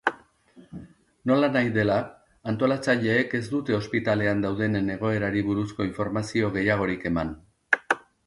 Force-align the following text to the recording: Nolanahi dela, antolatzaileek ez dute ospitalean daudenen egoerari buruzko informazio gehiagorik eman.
Nolanahi 1.31 1.69
dela, 1.75 1.97
antolatzaileek 2.51 3.35
ez 3.41 3.43
dute 3.51 3.77
ospitalean 3.79 4.41
daudenen 4.47 4.89
egoerari 4.95 5.45
buruzko 5.51 5.87
informazio 5.91 6.51
gehiagorik 6.59 7.09
eman. 7.13 7.37